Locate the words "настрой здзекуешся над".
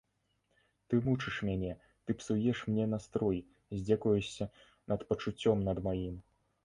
2.95-5.07